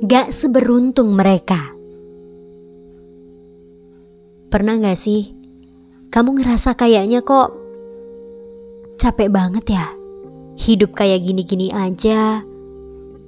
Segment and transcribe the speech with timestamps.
[0.00, 1.60] gak seberuntung mereka.
[4.48, 5.36] Pernah gak sih
[6.10, 7.54] kamu ngerasa kayaknya kok
[8.98, 9.86] capek banget ya?
[10.60, 12.42] Hidup kayak gini-gini aja,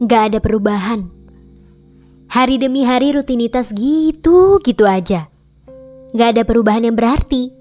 [0.03, 1.07] gak ada perubahan.
[2.33, 5.29] Hari demi hari rutinitas gitu-gitu aja.
[6.17, 7.53] Gak ada perubahan yang berarti.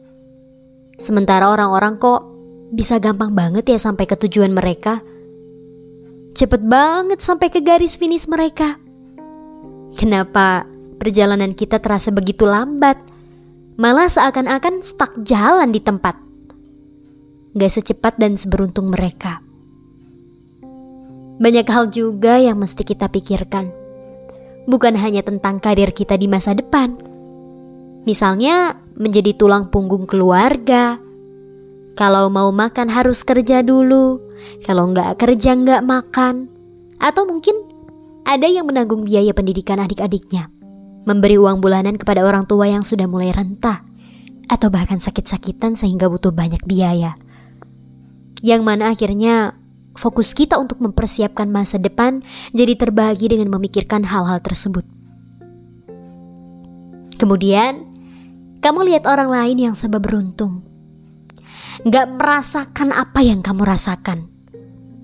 [0.95, 2.23] Sementara orang-orang kok
[2.71, 5.03] bisa gampang banget ya sampai ke tujuan mereka.
[6.31, 8.79] Cepet banget sampai ke garis finish mereka.
[10.01, 10.65] Kenapa
[10.97, 13.11] perjalanan kita terasa begitu lambat?
[13.81, 16.13] malah seakan-akan stuck jalan di tempat.
[17.57, 19.41] Gak secepat dan seberuntung mereka.
[21.41, 23.73] Banyak hal juga yang mesti kita pikirkan.
[24.69, 26.93] Bukan hanya tentang karir kita di masa depan.
[28.05, 31.01] Misalnya menjadi tulang punggung keluarga.
[31.97, 34.21] Kalau mau makan harus kerja dulu.
[34.61, 36.45] Kalau nggak kerja nggak makan.
[37.01, 37.57] Atau mungkin
[38.27, 40.51] ada yang menanggung biaya pendidikan adik-adiknya
[41.05, 43.81] memberi uang bulanan kepada orang tua yang sudah mulai rentah,
[44.45, 47.17] atau bahkan sakit-sakitan sehingga butuh banyak biaya.
[48.41, 49.55] Yang mana akhirnya
[49.97, 54.85] fokus kita untuk mempersiapkan masa depan jadi terbagi dengan memikirkan hal-hal tersebut.
[57.17, 57.85] Kemudian,
[58.65, 60.65] kamu lihat orang lain yang serba beruntung.
[61.85, 64.25] Gak merasakan apa yang kamu rasakan.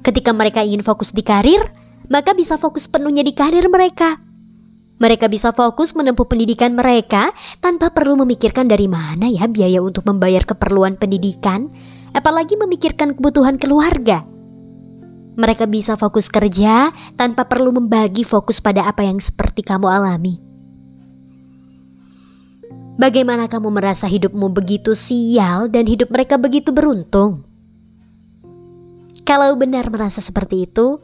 [0.01, 1.61] Ketika mereka ingin fokus di karir,
[2.07, 4.19] maka bisa fokus penuhnya di karir mereka.
[4.97, 7.29] Mereka bisa fokus menempuh pendidikan mereka
[7.61, 11.69] tanpa perlu memikirkan dari mana ya biaya untuk membayar keperluan pendidikan,
[12.17, 14.25] apalagi memikirkan kebutuhan keluarga.
[15.37, 20.41] Mereka bisa fokus kerja tanpa perlu membagi fokus pada apa yang seperti kamu alami.
[22.97, 27.45] Bagaimana kamu merasa hidupmu begitu sial dan hidup mereka begitu beruntung?
[29.21, 30.97] Kalau benar merasa seperti itu,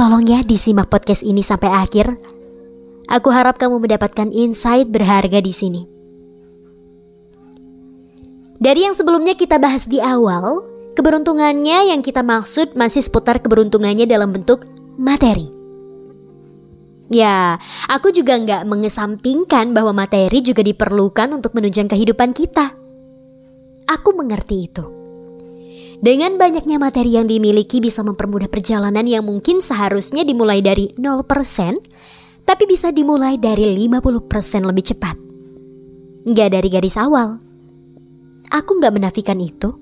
[0.00, 2.16] Tolong ya disimak podcast ini sampai akhir.
[3.04, 5.84] Aku harap kamu mendapatkan insight berharga di sini.
[8.56, 10.64] Dari yang sebelumnya kita bahas di awal,
[10.96, 14.64] keberuntungannya yang kita maksud masih seputar keberuntungannya dalam bentuk
[14.96, 15.52] materi.
[17.12, 22.72] Ya, aku juga nggak mengesampingkan bahwa materi juga diperlukan untuk menunjang kehidupan kita.
[23.84, 24.99] Aku mengerti itu.
[26.00, 32.64] Dengan banyaknya materi yang dimiliki bisa mempermudah perjalanan yang mungkin seharusnya dimulai dari 0%, tapi
[32.64, 35.16] bisa dimulai dari 50% lebih cepat.
[36.24, 37.36] Gak dari garis awal.
[38.48, 39.76] Aku gak menafikan itu.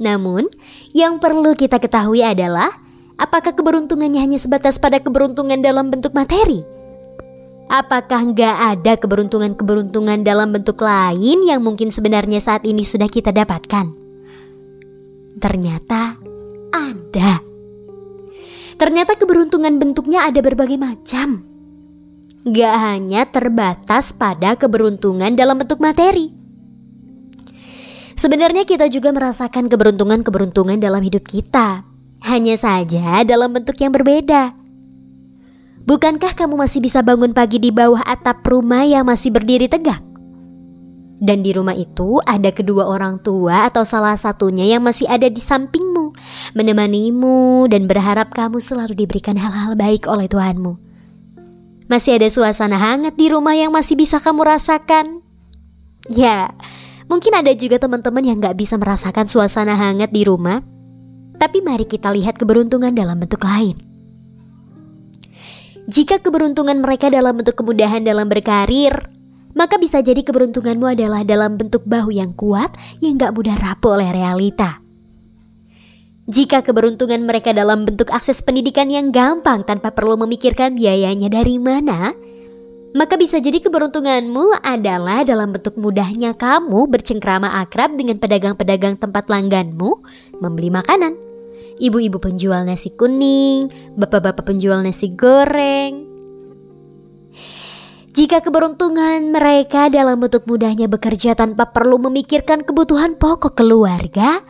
[0.00, 0.48] Namun,
[0.96, 2.72] yang perlu kita ketahui adalah
[3.20, 6.64] apakah keberuntungannya hanya sebatas pada keberuntungan dalam bentuk materi?
[7.66, 14.05] Apakah nggak ada keberuntungan-keberuntungan dalam bentuk lain yang mungkin sebenarnya saat ini sudah kita dapatkan?
[15.36, 16.16] Ternyata
[16.72, 17.44] ada.
[18.76, 21.44] Ternyata keberuntungan bentuknya ada berbagai macam.
[22.46, 26.30] Gak hanya terbatas pada keberuntungan dalam bentuk materi.
[28.16, 31.84] Sebenarnya kita juga merasakan keberuntungan-keberuntungan dalam hidup kita.
[32.24, 34.56] Hanya saja dalam bentuk yang berbeda.
[35.84, 40.05] Bukankah kamu masih bisa bangun pagi di bawah atap rumah yang masih berdiri tegak?
[41.16, 45.40] Dan di rumah itu ada kedua orang tua atau salah satunya yang masih ada di
[45.40, 46.12] sampingmu,
[46.52, 50.76] menemanimu dan berharap kamu selalu diberikan hal-hal baik oleh Tuhanmu.
[51.88, 55.24] Masih ada suasana hangat di rumah yang masih bisa kamu rasakan.
[56.12, 56.52] Ya,
[57.08, 60.60] mungkin ada juga teman-teman yang gak bisa merasakan suasana hangat di rumah.
[61.40, 63.76] Tapi mari kita lihat keberuntungan dalam bentuk lain.
[65.86, 69.15] Jika keberuntungan mereka dalam bentuk kemudahan dalam berkarir,
[69.56, 74.12] maka bisa jadi keberuntunganmu adalah dalam bentuk bahu yang kuat yang gak mudah rapuh oleh
[74.12, 74.84] realita.
[76.26, 82.12] Jika keberuntungan mereka dalam bentuk akses pendidikan yang gampang tanpa perlu memikirkan biayanya dari mana,
[82.98, 90.02] maka bisa jadi keberuntunganmu adalah dalam bentuk mudahnya kamu bercengkrama akrab dengan pedagang-pedagang tempat langganmu
[90.42, 91.14] membeli makanan.
[91.76, 96.05] Ibu-ibu penjual nasi kuning, bapak-bapak penjual nasi goreng,
[98.16, 104.40] jika keberuntungan mereka dalam bentuk mudahnya bekerja tanpa perlu memikirkan kebutuhan pokok keluarga,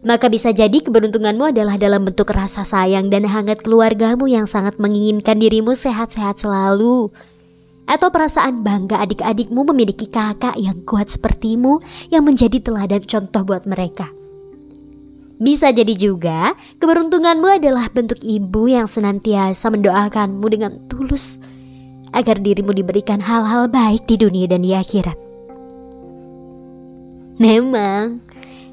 [0.00, 5.36] maka bisa jadi keberuntunganmu adalah dalam bentuk rasa sayang dan hangat keluargamu yang sangat menginginkan
[5.36, 7.12] dirimu sehat-sehat selalu.
[7.84, 14.08] Atau perasaan bangga adik-adikmu memiliki kakak yang kuat sepertimu yang menjadi teladan contoh buat mereka.
[15.36, 21.44] Bisa jadi juga keberuntunganmu adalah bentuk ibu yang senantiasa mendoakanmu dengan tulus
[22.14, 25.18] agar dirimu diberikan hal-hal baik di dunia dan di akhirat.
[27.36, 28.24] Memang,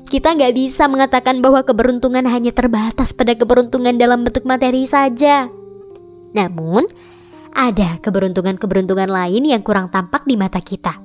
[0.07, 5.49] kita nggak bisa mengatakan bahwa keberuntungan hanya terbatas pada keberuntungan dalam bentuk materi saja.
[6.33, 6.87] Namun,
[7.53, 10.97] ada keberuntungan-keberuntungan lain yang kurang tampak di mata kita.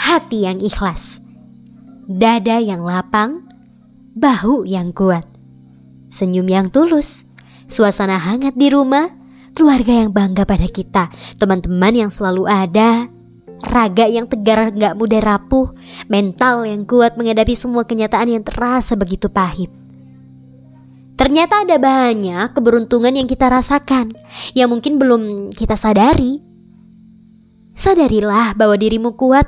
[0.00, 1.20] Hati yang ikhlas,
[2.08, 3.44] dada yang lapang,
[4.16, 5.28] bahu yang kuat,
[6.08, 7.28] senyum yang tulus,
[7.68, 9.19] suasana hangat di rumah,
[9.52, 13.06] keluarga yang bangga pada kita, teman-teman yang selalu ada,
[13.60, 15.70] raga yang tegar gak mudah rapuh,
[16.08, 19.68] mental yang kuat menghadapi semua kenyataan yang terasa begitu pahit.
[21.20, 24.16] Ternyata ada banyak keberuntungan yang kita rasakan
[24.56, 26.40] yang mungkin belum kita sadari.
[27.76, 29.44] Sadarilah bahwa dirimu kuat.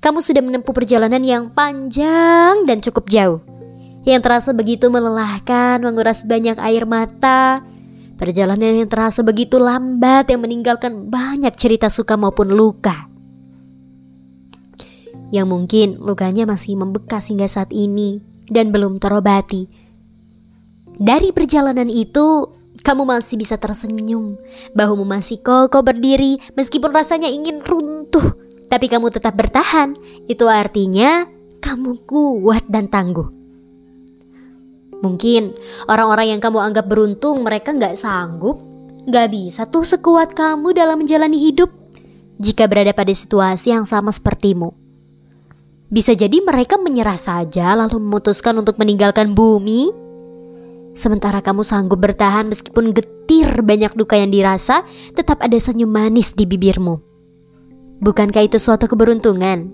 [0.00, 3.40] Kamu sudah menempuh perjalanan yang panjang dan cukup jauh.
[4.04, 7.64] Yang terasa begitu melelahkan, menguras banyak air mata.
[8.20, 13.08] Perjalanan yang terasa begitu lambat yang meninggalkan banyak cerita suka maupun luka.
[15.32, 18.20] Yang mungkin lukanya masih membekas hingga saat ini
[18.52, 19.80] dan belum terobati
[21.00, 22.44] dari perjalanan itu,
[22.84, 24.36] kamu masih bisa tersenyum,
[24.76, 28.36] bahumu masih kokoh berdiri meskipun rasanya ingin runtuh,
[28.68, 29.96] tapi kamu tetap bertahan.
[30.28, 31.24] Itu artinya
[31.64, 33.39] kamu kuat dan tangguh.
[35.00, 35.56] Mungkin
[35.88, 38.60] orang-orang yang kamu anggap beruntung mereka nggak sanggup,
[39.08, 41.72] nggak bisa tuh sekuat kamu dalam menjalani hidup
[42.40, 44.76] jika berada pada situasi yang sama sepertimu.
[45.90, 50.10] Bisa jadi mereka menyerah saja lalu memutuskan untuk meninggalkan bumi
[50.90, 54.82] Sementara kamu sanggup bertahan meskipun getir banyak duka yang dirasa,
[55.14, 56.98] tetap ada senyum manis di bibirmu.
[58.02, 59.70] Bukankah itu suatu keberuntungan?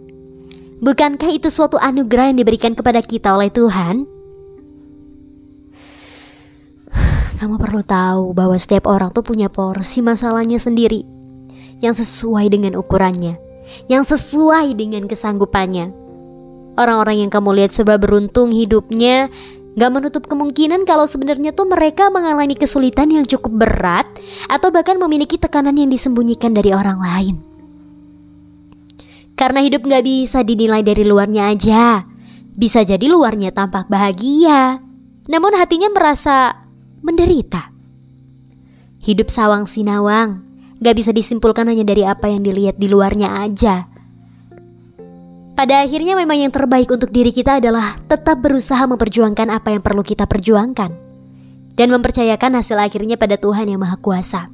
[0.84, 4.15] Bukankah itu suatu anugerah yang diberikan kepada kita oleh Tuhan?
[7.36, 11.04] Kamu perlu tahu bahwa setiap orang tuh punya porsi masalahnya sendiri
[11.84, 13.36] yang sesuai dengan ukurannya,
[13.92, 15.92] yang sesuai dengan kesanggupannya.
[16.76, 19.28] Orang-orang yang kamu lihat serba beruntung hidupnya
[19.76, 24.08] Gak menutup kemungkinan kalau sebenarnya tuh mereka mengalami kesulitan yang cukup berat
[24.48, 27.36] atau bahkan memiliki tekanan yang disembunyikan dari orang lain.
[29.36, 32.08] Karena hidup gak bisa dinilai dari luarnya aja.
[32.56, 34.80] Bisa jadi luarnya tampak bahagia,
[35.28, 36.65] namun hatinya merasa
[37.00, 37.72] menderita.
[39.02, 40.42] Hidup sawang sinawang,
[40.82, 43.88] gak bisa disimpulkan hanya dari apa yang dilihat di luarnya aja.
[45.56, 50.04] Pada akhirnya memang yang terbaik untuk diri kita adalah tetap berusaha memperjuangkan apa yang perlu
[50.04, 50.92] kita perjuangkan
[51.72, 54.52] dan mempercayakan hasil akhirnya pada Tuhan yang Maha Kuasa.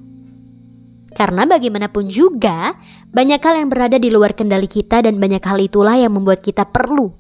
[1.13, 2.79] Karena bagaimanapun juga,
[3.13, 6.71] banyak hal yang berada di luar kendali kita dan banyak hal itulah yang membuat kita
[6.71, 7.13] perlu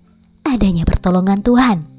[0.46, 1.91] adanya pertolongan Tuhan.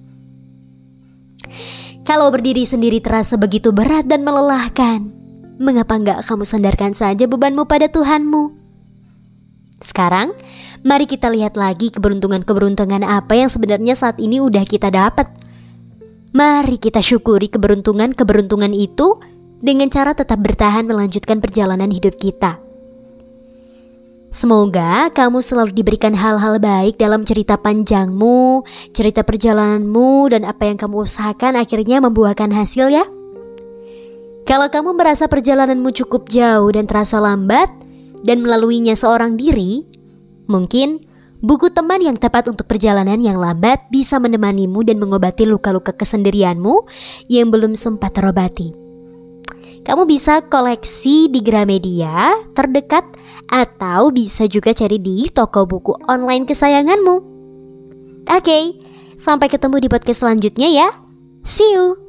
[2.03, 5.07] Kalau berdiri sendiri terasa begitu berat dan melelahkan,
[5.55, 8.51] mengapa enggak kamu sandarkan saja bebanmu pada Tuhanmu?
[9.79, 10.35] Sekarang,
[10.83, 15.31] mari kita lihat lagi keberuntungan-keberuntungan apa yang sebenarnya saat ini udah kita dapat.
[16.35, 19.23] Mari kita syukuri keberuntungan-keberuntungan itu
[19.63, 22.59] dengan cara tetap bertahan melanjutkan perjalanan hidup kita.
[24.33, 31.05] Semoga kamu selalu diberikan hal-hal baik dalam cerita panjangmu, cerita perjalananmu, dan apa yang kamu
[31.05, 33.05] usahakan akhirnya membuahkan hasil ya.
[34.49, 37.69] Kalau kamu merasa perjalananmu cukup jauh dan terasa lambat,
[38.25, 39.85] dan melaluinya seorang diri,
[40.49, 41.05] mungkin
[41.45, 46.89] buku teman yang tepat untuk perjalanan yang lambat bisa menemanimu dan mengobati luka-luka kesendirianmu
[47.29, 48.82] yang belum sempat terobati.
[49.83, 53.03] Kamu bisa koleksi di Gramedia terdekat
[53.51, 57.15] atau bisa juga cari di toko buku online kesayanganmu.
[58.31, 58.59] Oke,
[59.19, 60.87] sampai ketemu di podcast selanjutnya ya.
[61.43, 62.02] See you.